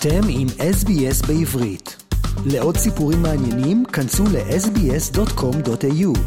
[0.00, 1.96] אתם עם SBS בעברית.
[2.46, 6.18] לעוד סיפורים מעניינים, כנסו ל-sbs.com.au.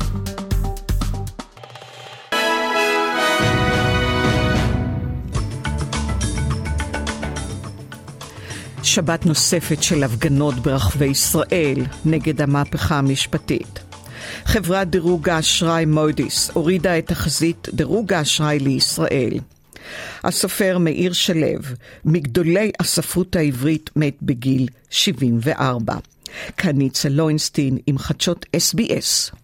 [8.83, 13.79] שבת נוספת של הפגנות ברחבי ישראל נגד המהפכה המשפטית.
[14.45, 19.33] חברת דירוג האשראי מודי'ס הורידה את תחזית דירוג האשראי לישראל.
[20.23, 21.47] הסופר מאיר שלו,
[22.05, 25.95] מגדולי הספרות העברית, מת בגיל 74.
[26.57, 29.35] כאן ניצה לוינסטין עם חדשות SBS.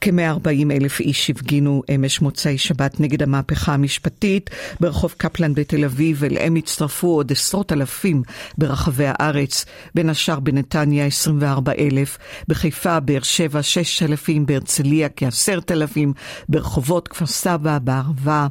[0.00, 4.50] כ-140 אלף איש הפגינו אמש מוצאי שבת נגד המהפכה המשפטית
[4.80, 8.22] ברחוב קפלן בתל אביב, אליהם הצטרפו עוד עשרות אלפים
[8.58, 9.64] ברחבי הארץ,
[9.94, 12.18] בין השאר בנתניה 24 אלף,
[12.48, 16.12] בחיפה, באר שבע 6 אלפים, בהרצליה כ-10 אלפים,
[16.48, 18.46] ברחובות כפר סבא, בערבה,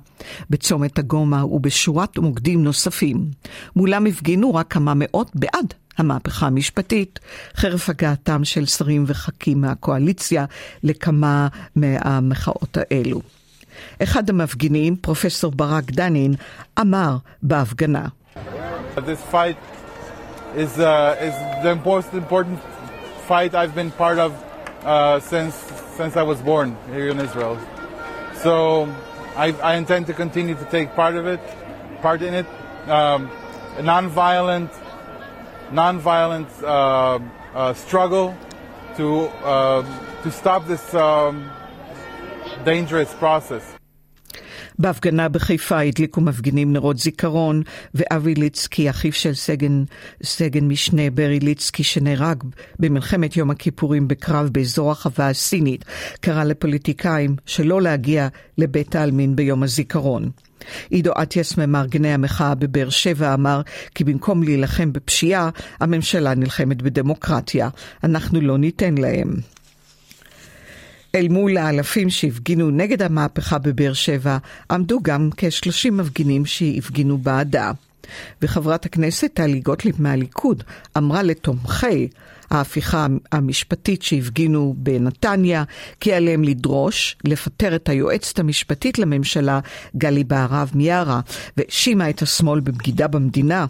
[0.50, 3.32] בצומת הגומה ובשורת מוקדים נוספים.
[3.76, 7.20] מולם הפגינו רק כמה מאות בעד המהפכה המשפטית,
[7.56, 10.46] חרף הגעתם של שרים וח"כים מהקואליציה
[10.84, 13.22] לכמה מהמחאות האלו.
[14.04, 16.34] אחד המפגינים, פרופסור ברק דנין,
[16.80, 18.06] אמר בהפגנה.
[18.96, 19.58] This fight
[20.56, 22.60] is, uh, is the most important
[23.28, 24.32] fight I've been part of
[24.84, 25.56] uh, since,
[25.98, 27.58] since I was born here in Israel.
[28.44, 28.54] So
[29.36, 31.40] I, I intend to continue to take part of it,
[32.02, 32.48] part in it.
[32.88, 33.30] Um,
[33.82, 34.72] non-violent,
[35.72, 37.20] non-violent uh,
[37.56, 38.36] uh, struggle
[38.98, 39.08] to
[39.44, 39.84] uh,
[40.24, 41.50] to stop this um,
[42.66, 43.64] dangerous process.
[44.80, 47.62] בהפגנה בחיפה הדליקו מפגינים נרות זיכרון,
[47.94, 49.84] ואבי ליצקי, אחיו של סגן,
[50.24, 52.44] סגן משנה ברי ליצקי, שנהרג
[52.80, 55.86] במלחמת יום הכיפורים בקרב באזור החווה הסינית,
[56.22, 60.30] קרא לפוליטיקאים שלא להגיע לבית העלמין ביום הזיכרון.
[60.90, 63.62] עידו אטיאס ממארגני המחאה בבאר שבע אמר
[63.96, 65.50] כי במקום להילחם בפשיעה,
[65.80, 67.70] הממשלה נלחמת בדמוקרטיה.
[68.04, 69.36] אנחנו לא ניתן להם.
[71.16, 74.38] אל מול האלפים שהפגינו נגד המהפכה בבאר שבע,
[74.72, 77.72] עמדו גם כ-30 מפגינים שהפגינו בעדה.
[78.42, 80.64] וחברת הכנסת טלי גוטליב מהליכוד
[80.98, 82.08] אמרה לתומכי
[82.50, 85.64] ההפיכה המשפטית שהפגינו בנתניה,
[86.00, 89.60] כי עליהם לדרוש לפטר את היועצת המשפטית לממשלה,
[89.98, 91.20] גלי בהרב מיארה,
[91.58, 93.66] והאשימה את השמאל בבגידה במדינה.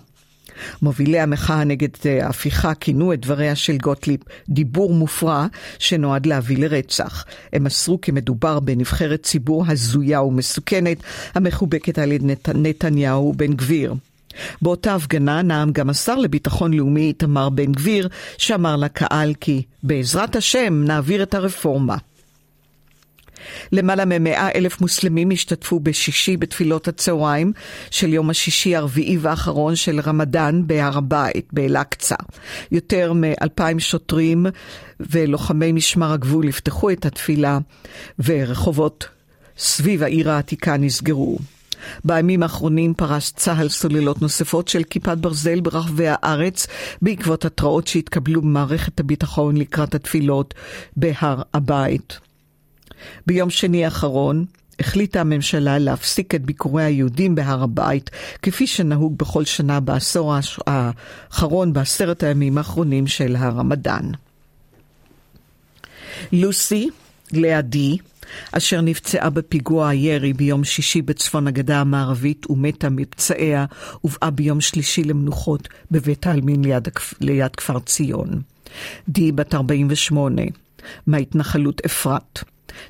[0.82, 1.90] מובילי המחאה נגד
[2.22, 5.48] ההפיכה כינו את דבריה של גוטליב דיבור מופרע
[5.80, 7.26] שנועד להביא לרצח.
[7.54, 10.98] הם מסרו כי מדובר בנבחרת ציבור הזויה ומסוכנת
[11.36, 12.50] המחובקת על ידי נת...
[12.50, 13.96] נתניהו ובן גביר.
[14.62, 20.84] באותה הפגנה נאם גם השר לביטחון לאומי איתמר בן גביר, שאמר לקהל כי בעזרת השם
[20.84, 21.96] נעביר את הרפורמה.
[23.72, 27.54] למעלה ממאה אלף מוסלמים השתתפו בשישי בתפילות הצהריים
[27.92, 32.16] של יום השישי הרביעי והאחרון של רמדאן בהר הבית, באל-אקצא.
[32.72, 34.46] יותר מאלפיים שוטרים
[35.00, 37.58] ולוחמי משמר הגבול יפתחו את התפילה,
[38.26, 39.08] ורחובות
[39.58, 41.38] סביב העיר העתיקה נסגרו.
[42.04, 46.68] בימים האחרונים פרס צה"ל סוללות נוספות של כיפת ברזל ברחבי הארץ
[47.02, 50.54] בעקבות התראות שהתקבלו במערכת הביטחון לקראת התפילות
[50.96, 52.20] בהר הבית.
[53.28, 54.46] ביום שני האחרון
[54.80, 58.10] החליטה הממשלה להפסיק את ביקורי היהודים בהר הבית,
[58.42, 60.36] כפי שנהוג בכל שנה בעשור
[60.68, 64.12] האחרון, בעשרת הימים האחרונים של הרמדאן.
[66.32, 66.90] לוסי,
[67.32, 67.98] לידי,
[68.52, 73.66] אשר נפצעה בפיגוע הירי ביום שישי בצפון הגדה המערבית ומתה מפצעיה,
[74.02, 76.88] הובאה ביום שלישי למנוחות בבית העלמין ליד,
[77.22, 78.42] ליד כפר ציון.
[79.10, 80.42] די, בת 48,
[81.08, 82.44] מההתנחלות אפרת.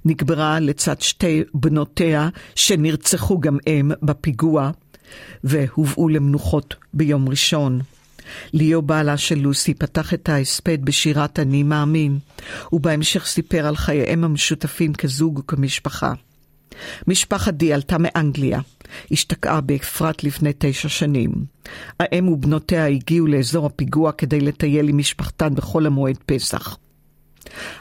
[0.05, 4.71] נקברה לצד שתי בנותיה שנרצחו גם הם בפיגוע
[5.43, 7.79] והובאו למנוחות ביום ראשון.
[8.53, 12.19] ליאו בעלה של לוסי פתח את ההספד בשירת אני מאמין,
[12.73, 16.13] ובהמשך סיפר על חייהם המשותפים כזוג וכמשפחה.
[17.07, 18.59] משפחת די עלתה מאנגליה,
[19.11, 21.31] השתקעה באפרת לפני תשע שנים.
[21.99, 26.77] האם ובנותיה הגיעו לאזור הפיגוע כדי לטייל עם משפחתן בחול המועד פסח.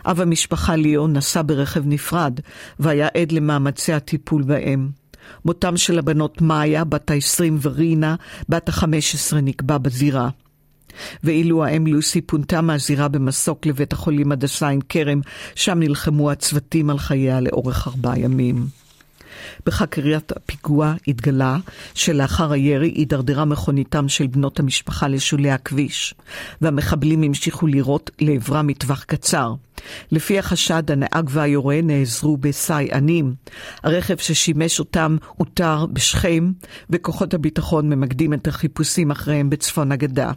[0.07, 2.41] אב המשפחה ליאון נסע ברכב נפרד,
[2.79, 4.91] והיה עד למאמצי הטיפול בהם.
[5.45, 8.15] מותם של הבנות מאיה, בת ה-20 ורינה,
[8.49, 10.29] בת ה-15 נקבע בזירה.
[11.25, 15.21] ואילו האם לוסי פונתה מהזירה במסוק לבית החולים הדסה עין כרם,
[15.55, 18.67] שם נלחמו הצוותים על חייה לאורך ארבעה ימים.
[19.67, 21.57] בחקירת הפיגוע התגלה
[21.95, 26.15] שלאחר הירי הידרדרה מכוניתם של בנות המשפחה לשולי הכביש,
[26.61, 29.55] והמחבלים המשיכו לירות לעברם מטווח קצר.
[30.13, 33.35] לפי החשד, הנהג והיורה נעזרו בסייענים.
[33.83, 36.53] הרכב ששימש אותם אותר בשכם,
[36.91, 40.33] וכוחות הביטחון ממקדים את החיפושים אחריהם בצפון הגדה.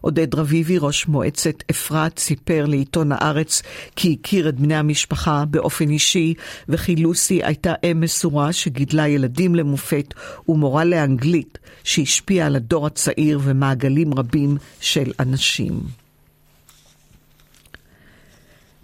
[0.00, 3.62] עודד רביבי, ראש מועצת אפרת, סיפר לעיתון הארץ
[3.96, 6.34] כי הכיר את בני המשפחה באופן אישי,
[6.68, 10.14] וכי לוסי הייתה אם מסורה שגידלה ילדים למופת
[10.48, 15.80] ומורה לאנגלית, שהשפיעה על הדור הצעיר ומעגלים רבים של אנשים.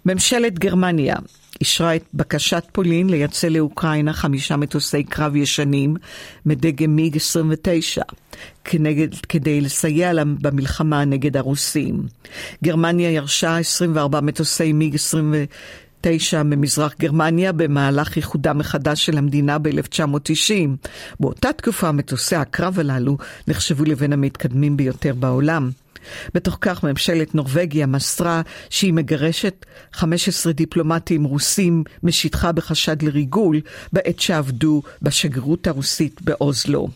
[0.05, 1.15] ממשלת גרמניה
[1.61, 5.95] אישרה את בקשת פולין לייצא לאוקראינה חמישה מטוסי קרב ישנים
[6.45, 8.01] מדגם מיג 29
[8.63, 12.03] כנגד, כדי לסייע להם במלחמה נגד הרוסים.
[12.63, 20.69] גרמניה ירשה 24 מטוסי מיג 29 ממזרח גרמניה במהלך איחודה מחדש של המדינה ב-1990.
[21.19, 23.17] באותה תקופה מטוסי הקרב הללו
[23.47, 25.69] נחשבו לבין המתקדמים ביותר בעולם.
[26.33, 33.61] בתוך כך ממשלת נורבגיה מסרה שהיא מגרשת 15 דיפלומטים רוסים משטחה בחשד לריגול
[33.93, 36.87] בעת שעבדו בשגרירות הרוסית באוזלו.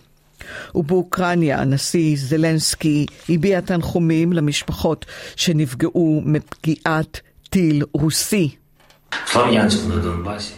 [0.75, 5.05] ובאוקראינה הנשיא זלנסקי הביע תנחומים למשפחות
[5.35, 8.55] שנפגעו מפגיעת טיל רוסי.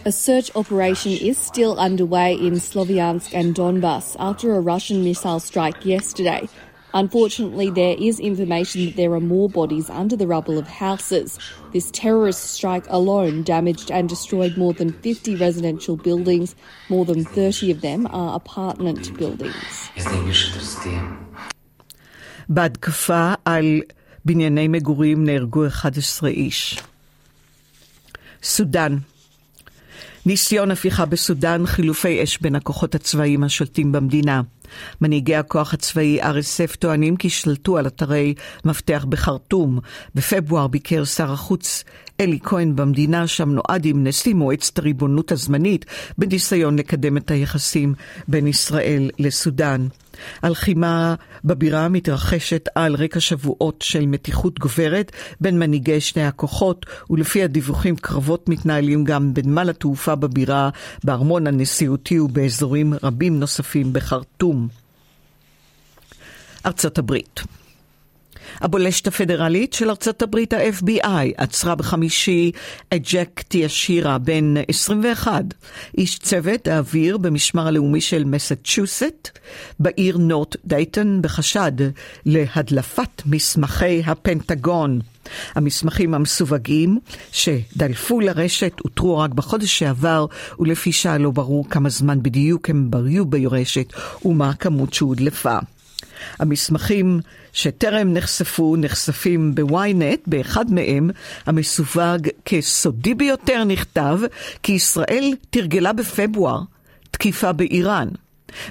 [0.04, 5.84] A search operation is still underway in Sloviansk and Donbass after a Russian missile strike
[5.84, 6.48] yesterday.
[6.93, 11.39] Unfortunately, there is information that there are more bodies under the rubble of houses.
[11.75, 16.55] This terrorist strike alone damaged and destroyed more than 50 residential buildings.
[16.89, 19.89] More than 30 of them are apartment buildings.
[22.49, 23.81] בהתקפה על
[24.25, 26.79] בנייני מגורים נהרגו 11 איש.
[28.43, 28.97] סודאן
[30.25, 34.41] ניסיון הפיכה בסודאן, חילופי אש בין הכוחות הצבאיים השולטים במדינה.
[35.00, 38.34] מנהיגי הכוח הצבאי RSF טוענים כי שלטו על אתרי
[38.64, 39.78] מפתח בחרטום.
[40.14, 41.84] בפברואר ביקר שר החוץ
[42.20, 45.84] אלי כהן במדינה, שם נועד עם נשיא מועצת הריבונות הזמנית,
[46.18, 47.94] בניסיון לקדם את היחסים
[48.28, 49.88] בין ישראל לסודאן.
[50.42, 57.96] הלחימה בבירה מתרחשת על רקע שבועות של מתיחות גוברת בין מנהיגי שני הכוחות, ולפי הדיווחים
[57.96, 60.70] קרבות מתנהלים גם בנמל התעופה בבירה,
[61.04, 64.68] בארמון הנשיאותי ובאזורים רבים נוספים בחרטום.
[66.66, 67.40] ארצות הברית
[68.60, 72.52] הבולשת הפדרלית של ארצות הברית, ה-FBI, עצרה בחמישי
[72.94, 75.44] את ג'ק טיאשירה, בן 21,
[75.98, 79.38] איש צוות האוויר במשמר הלאומי של מסצ'וסט,
[79.80, 81.72] בעיר נורט דייטון, בחשד
[82.26, 85.00] להדלפת מסמכי הפנטגון.
[85.54, 86.98] המסמכים המסווגים
[87.32, 90.26] שדלפו לרשת אותרו רק בחודש שעבר,
[90.58, 93.92] ולפי שעה לא ברור כמה זמן בדיוק הם בריאו ברשת
[94.24, 95.58] ומה הכמות שהודלפה.
[96.38, 97.20] המסמכים
[97.58, 101.10] שטרם נחשפו נחשפים בוויינט, באחד מהם,
[101.46, 104.18] המסווג כסודי ביותר, נכתב
[104.62, 106.60] כי ישראל תרגלה בפברואר
[107.10, 108.08] תקיפה באיראן,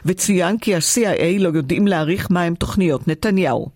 [0.05, 3.69] וצוין כי ה-CIA לא יודעים להעריך מהם תוכניות נתניהו.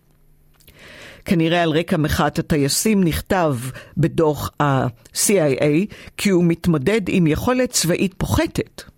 [1.26, 3.56] כנראה על רקע מחאת הטייסים נכתב
[3.98, 5.66] בדוח ה-CIA
[6.18, 8.91] כי הוא מתמודד עם יכולת צבאית פוחתת.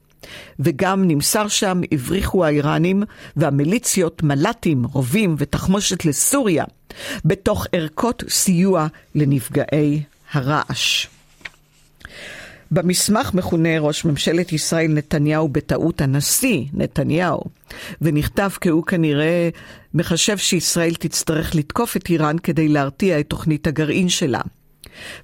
[0.59, 3.03] וגם נמסר שם הבריחו האיראנים
[3.35, 6.65] והמיליציות מל"טים, רובים ותחמושת לסוריה,
[7.25, 11.07] בתוך ערכות סיוע לנפגעי הרעש.
[12.71, 17.41] במסמך מכונה ראש ממשלת ישראל נתניהו בטעות הנשיא נתניהו,
[18.01, 19.49] ונכתב כי הוא כנראה
[19.93, 24.41] מחשב שישראל תצטרך לתקוף את איראן כדי להרתיע את תוכנית הגרעין שלה.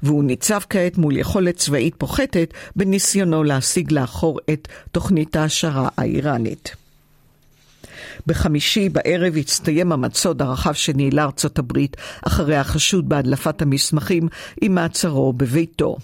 [0.03, 6.75] והוא ניצב כעת מול יכולת צבאית פוחתת בניסיונו להשיג לאחור את תוכנית ההשערה האיראנית.
[8.27, 11.97] בחמישי בערב הצטיים המצוד הרחב שניהלה ארצות הברית
[12.27, 14.27] אחרי החשוד בהדלפת המסמכים
[14.61, 15.97] עם מעצרו בביתו.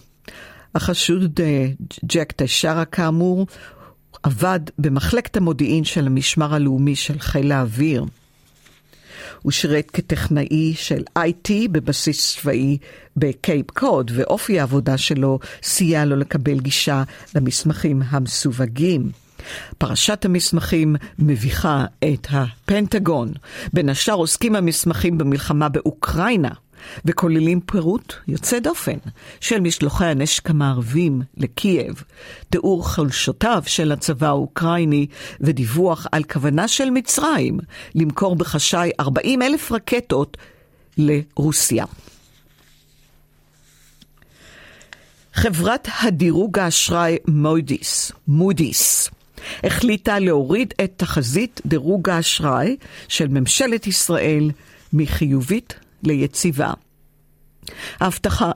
[0.75, 1.67] החשוד אה,
[2.05, 3.47] ג'ק טשרה כאמור
[4.23, 8.05] עבד במחלקת המודיעין של המשמר הלאומי של חיל האוויר.
[9.41, 12.77] הוא שירת כטכנאי של IT בבסיס צבאי
[13.17, 17.03] בקייפ קוד, ואופי העבודה שלו סייע לו לקבל גישה
[17.35, 19.11] למסמכים המסווגים.
[19.77, 23.31] פרשת המסמכים מביכה את הפנטגון.
[23.73, 26.49] בין השאר עוסקים המסמכים במלחמה באוקראינה,
[27.05, 28.97] וכוללים פירוט יוצא דופן
[29.39, 32.03] של משלוחי הנשק המערבים לקייב,
[32.49, 35.07] תיאור חולשותיו של הצבא האוקראיני
[35.41, 37.59] ודיווח על כוונה של מצרים
[37.95, 40.37] למכור בחשאי 40 אלף רקטות
[40.97, 41.85] לרוסיה.
[45.33, 49.09] חברת הדירוג האשראי מודיס, מודיס,
[49.63, 52.75] החליטה להוריד את תחזית דירוג האשראי
[53.07, 54.51] של ממשלת ישראל
[54.93, 55.73] מחיובית
[56.05, 56.73] ליציבה.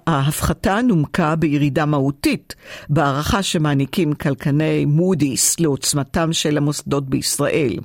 [0.08, 2.56] ההפחתה נומקה בירידה מהותית
[2.89, 7.77] בהערכה שמעניקים כלכני מודיס לעוצמתם של המוסדות בישראל.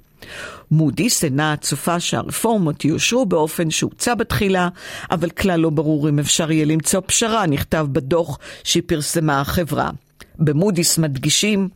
[0.70, 4.68] מודיס אינה צופה שהרפורמות יאושרו באופן שהוצע בתחילה,
[5.10, 9.90] אבל כלל לא ברור אם אפשר יהיה למצוא פשרה, נכתב בדוח שפרסמה החברה.
[10.38, 11.68] במודיס מדגישים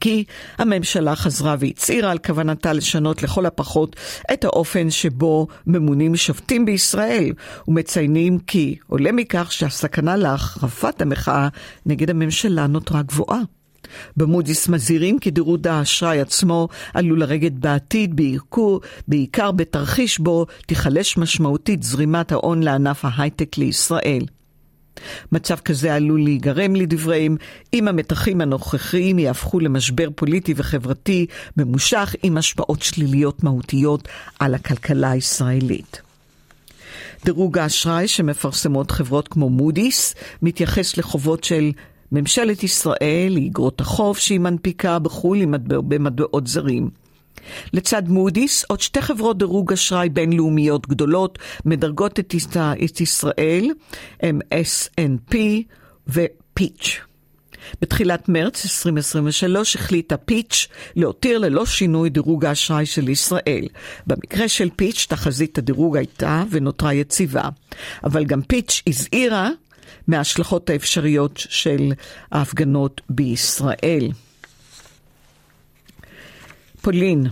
[0.00, 0.24] כי
[0.58, 3.96] הממשלה חזרה והצהירה על כוונתה לשנות לכל הפחות
[4.32, 7.32] את האופן שבו ממונים שופטים בישראל,
[7.68, 11.48] ומציינים כי עולה מכך שהסכנה להחרפת המחאה
[11.86, 13.40] נגד הממשלה נותרה גבוהה.
[14.16, 18.76] במודיס מזהירים כי דירוג האשראי עצמו עלול לרדת בעתיד, בעיקר,
[19.08, 24.22] בעיקר בתרחיש בו תיחלש משמעותית זרימת ההון לענף ההייטק לישראל.
[25.32, 27.36] מצב כזה עלול להיגרם לדבריהם
[27.74, 31.26] אם המתחים הנוכחיים יהפכו למשבר פוליטי וחברתי
[31.56, 36.00] ממושך עם השפעות שליליות מהותיות על הכלכלה הישראלית.
[37.24, 41.72] דירוג האשראי שמפרסמות חברות כמו מודיס מתייחס לחובות של
[42.12, 47.05] ממשלת ישראל, לאגרות החוב שהיא מנפיקה בחו"ל במטבעות זרים.
[47.72, 52.34] לצד מודיס, עוד שתי חברות דירוג אשראי בינלאומיות גדולות מדרגות את,
[53.00, 53.70] ישראל,
[54.20, 55.36] הם S&P
[56.08, 57.00] ופיץ'.
[57.80, 63.68] בתחילת מרץ 2023 החליטה פיץ' להותיר ללא שינוי דירוג האשראי של ישראל.
[64.06, 67.48] במקרה של פיץ', תחזית הדירוג הייתה ונותרה יציבה.
[68.04, 69.50] אבל גם פיץ' הזהירה
[70.08, 71.92] מההשלכות האפשריות של
[72.32, 74.10] ההפגנות בישראל.
[76.86, 77.26] פולין.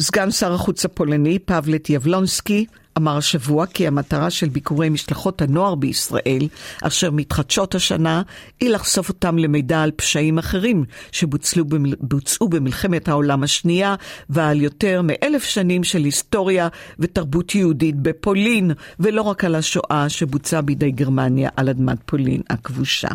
[0.00, 2.66] סגן שר החוץ הפולני, פבלט יבלונסקי,
[2.98, 6.48] אמר השבוע כי המטרה של ביקורי משלחות הנוער בישראל,
[6.82, 8.22] אשר מתחדשות השנה,
[8.60, 13.94] היא לחשוף אותם למידע על פשעים אחרים שבוצעו במלחמת העולם השנייה
[14.30, 18.70] ועל יותר מאלף שנים של היסטוריה ותרבות יהודית בפולין,
[19.00, 23.08] ולא רק על השואה שבוצעה בידי גרמניה על אדמת פולין הכבושה.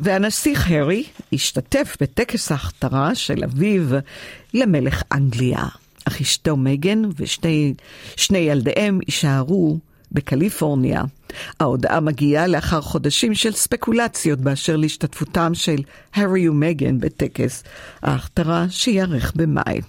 [0.00, 3.82] והנסיך הארי השתתף בטקס ההכתרה של אביו
[4.54, 5.64] למלך אנגליה.
[6.04, 9.78] אך אשתו מגן ושני ילדיהם יישארו
[10.12, 11.02] בקליפורניה.
[11.60, 15.82] ההודעה מגיעה לאחר חודשים של ספקולציות באשר להשתתפותם של
[16.14, 17.62] הארי ומגן בטקס
[18.02, 19.80] ההכתרה שייערך במאי.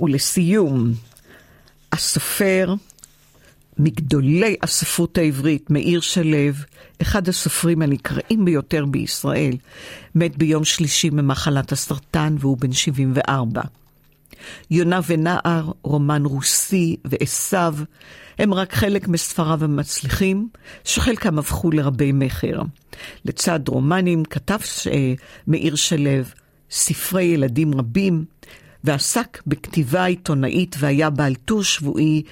[0.00, 0.92] ולסיום,
[1.92, 2.74] הסופר
[3.78, 6.52] מגדולי הספרות העברית, מאיר שלו,
[7.02, 9.52] אחד הסופרים הנקראים ביותר בישראל,
[10.14, 13.62] מת ביום שלישי ממחלת הסרטן והוא בן 74.
[14.70, 17.84] יונה ונער, רומן רוסי ועשו,
[18.38, 20.48] הם רק חלק מספריו המצליחים,
[20.84, 22.62] שחלקם הפכו לרבי מכר.
[23.24, 24.58] לצד רומנים כתב
[25.46, 26.22] מאיר שלו
[26.70, 28.24] ספרי ילדים רבים,
[28.86, 32.22] ועסק בכתיבה עיתונאית והיה בעל טור שבועי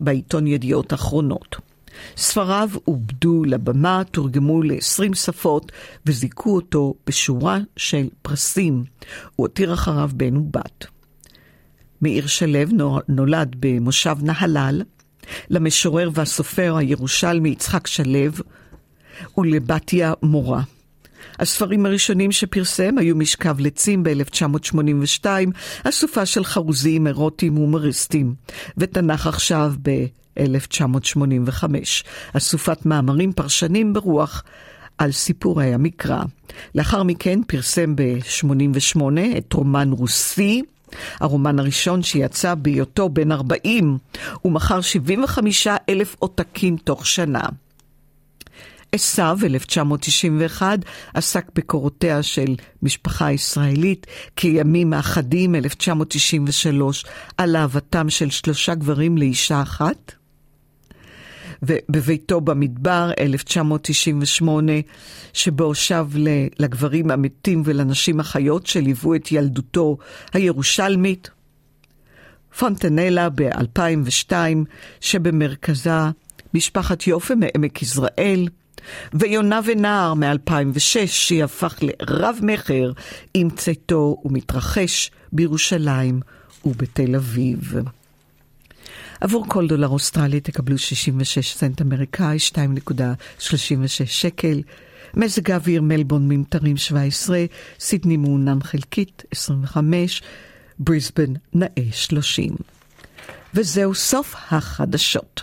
[0.00, 1.56] בעיתון ידיעות אחרונות.
[2.16, 5.72] ספריו עובדו לבמה, תורגמו ל-20 שפות
[6.06, 8.84] וזיכו אותו בשורה של פרסים.
[9.36, 10.86] הוא הותיר אחריו בן ובת.
[12.02, 14.82] מאיר שלו נולד במושב נהלל,
[15.50, 18.30] למשורר והסופר הירושלמי יצחק שלו
[19.38, 20.62] ולבתיה מורה.
[21.38, 25.26] הספרים הראשונים שפרסם היו משכב לצים ב-1982,
[25.84, 28.34] אסופה של חרוזים אירוטיים הומוריסטיים,
[28.76, 31.64] ותנ"ך עכשיו ב-1985,
[32.32, 34.44] אסופת מאמרים פרשנים ברוח
[34.98, 36.22] על סיפורי המקרא.
[36.74, 39.00] לאחר מכן פרסם ב-88
[39.38, 40.62] את רומן רוסי,
[41.20, 43.98] הרומן הראשון שיצא בהיותו בן 40,
[44.44, 47.40] ומכר 75 אלף עותקים תוך שנה.
[48.92, 50.78] עשיו, 1991,
[51.14, 57.04] עסק בקורותיה של משפחה ישראלית, כימים האחדים, 1993,
[57.36, 60.12] על אהבתם של שלושה גברים לאישה אחת.
[61.62, 64.72] ובביתו במדבר, 1998,
[65.32, 66.06] שבו שב
[66.58, 69.96] לגברים המתים ולנשים החיות שליוו את ילדותו
[70.32, 71.30] הירושלמית.
[72.58, 74.32] פונטנלה ב-2002,
[75.00, 76.00] שבמרכזה
[76.54, 78.48] משפחת יופי מעמק יזרעאל,
[79.12, 82.92] ויונה ונער מ-2006, שהפך לרב-מכר
[83.34, 86.20] עם צאתו ומתרחש בירושלים
[86.64, 87.74] ובתל אביב.
[89.20, 93.46] עבור כל דולר אוסטרלי תקבלו 66 סנט אמריקאי, 2.36
[94.06, 94.62] שקל.
[95.14, 97.44] מזג האוויר מלבון ממטרים 17,
[97.80, 100.22] סידני מעונן חלקית 25,
[100.78, 102.56] בריסבן נאה 30.
[103.54, 105.42] וזהו סוף החדשות.